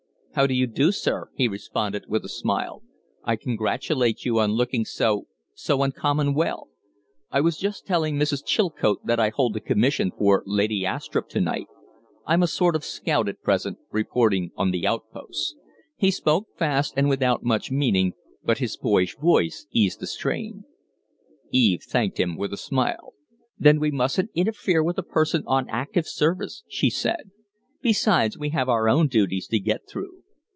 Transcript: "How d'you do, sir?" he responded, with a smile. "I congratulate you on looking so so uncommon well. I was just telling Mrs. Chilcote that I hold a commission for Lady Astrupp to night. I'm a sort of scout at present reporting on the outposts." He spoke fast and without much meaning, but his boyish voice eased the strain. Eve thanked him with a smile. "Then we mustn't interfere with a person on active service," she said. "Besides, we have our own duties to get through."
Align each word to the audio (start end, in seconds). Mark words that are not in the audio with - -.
"How 0.33 0.47
d'you 0.47 0.65
do, 0.65 0.93
sir?" 0.93 1.29
he 1.35 1.49
responded, 1.49 2.05
with 2.07 2.23
a 2.23 2.29
smile. 2.29 2.83
"I 3.25 3.35
congratulate 3.35 4.23
you 4.23 4.39
on 4.39 4.53
looking 4.53 4.85
so 4.85 5.27
so 5.53 5.83
uncommon 5.83 6.33
well. 6.35 6.69
I 7.29 7.41
was 7.41 7.57
just 7.57 7.85
telling 7.85 8.15
Mrs. 8.15 8.45
Chilcote 8.45 9.05
that 9.05 9.19
I 9.19 9.27
hold 9.27 9.57
a 9.57 9.59
commission 9.59 10.09
for 10.17 10.41
Lady 10.45 10.85
Astrupp 10.85 11.27
to 11.31 11.41
night. 11.41 11.67
I'm 12.25 12.41
a 12.41 12.47
sort 12.47 12.77
of 12.77 12.85
scout 12.85 13.27
at 13.27 13.41
present 13.41 13.79
reporting 13.91 14.51
on 14.55 14.71
the 14.71 14.87
outposts." 14.87 15.57
He 15.97 16.11
spoke 16.11 16.47
fast 16.57 16.93
and 16.95 17.09
without 17.09 17.43
much 17.43 17.69
meaning, 17.69 18.13
but 18.41 18.59
his 18.59 18.77
boyish 18.77 19.17
voice 19.17 19.67
eased 19.71 19.99
the 19.99 20.07
strain. 20.07 20.63
Eve 21.51 21.83
thanked 21.83 22.21
him 22.21 22.37
with 22.37 22.53
a 22.53 22.57
smile. 22.57 23.15
"Then 23.59 23.81
we 23.81 23.91
mustn't 23.91 24.31
interfere 24.33 24.81
with 24.81 24.97
a 24.97 25.03
person 25.03 25.43
on 25.45 25.67
active 25.69 26.07
service," 26.07 26.63
she 26.69 26.89
said. 26.89 27.31
"Besides, 27.81 28.37
we 28.37 28.51
have 28.51 28.69
our 28.69 28.87
own 28.87 29.07
duties 29.09 29.47
to 29.47 29.59
get 29.59 29.81
through." 29.89 30.19